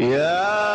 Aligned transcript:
يا 0.01 0.70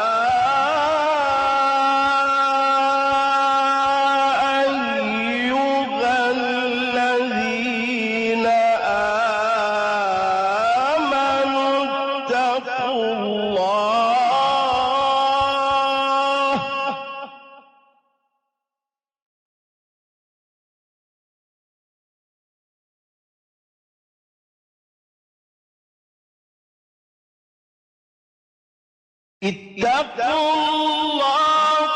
اتقوا 29.46 30.66
الله. 30.70 31.90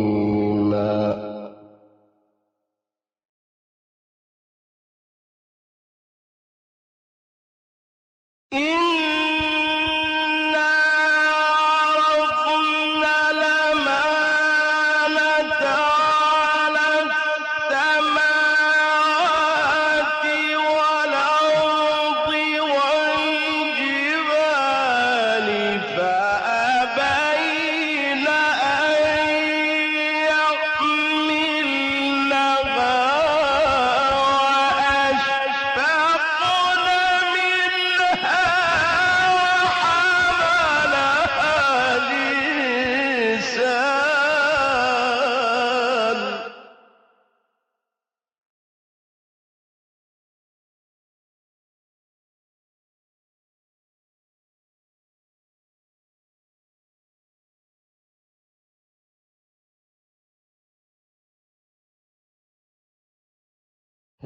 إنا 8.52 8.85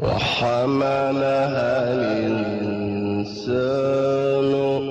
وحملها 0.02 1.92
الإنسان 3.16 3.70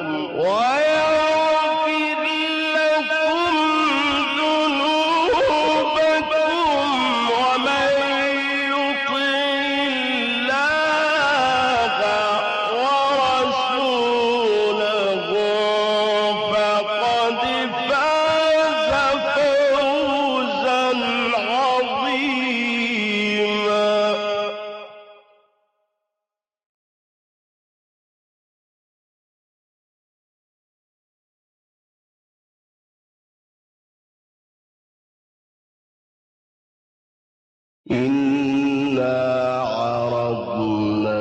عرضنا 39.77 41.17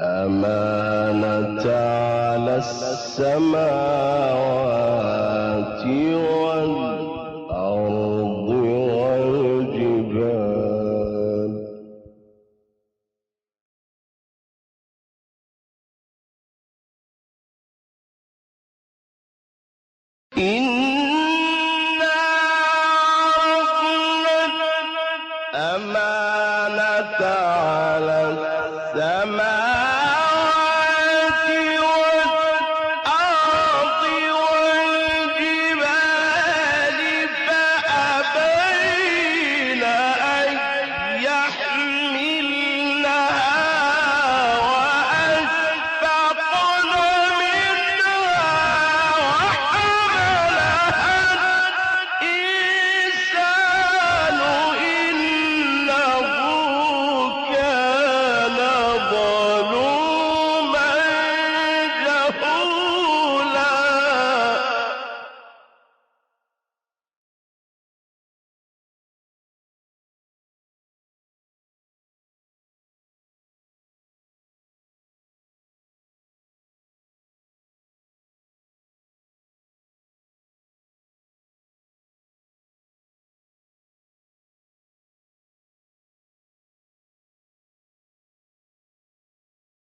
الأمانة 0.00 1.64
على 1.72 2.56
السماوات 2.56 4.45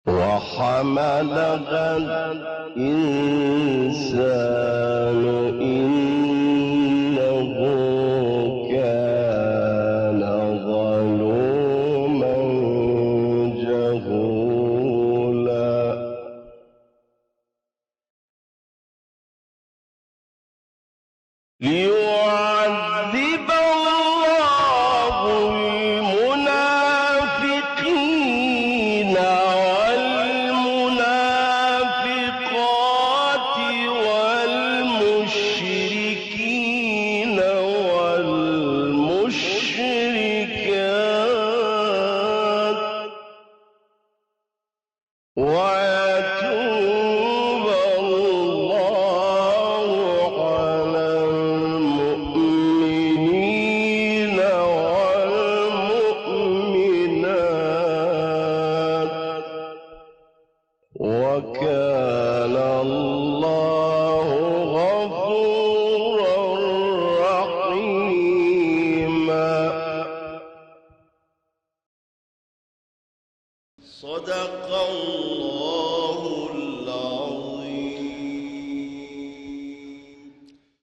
وحملها 0.07 1.97
الإنسان 2.77 4.17
إنه 5.61 6.06